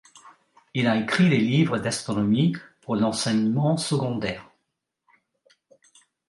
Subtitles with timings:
[0.73, 4.49] Il a écrit des livres d'astronomie pour l'enseignement secondaire.